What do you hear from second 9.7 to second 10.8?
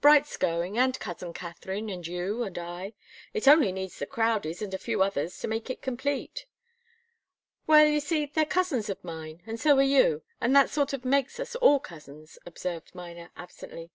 are you, and that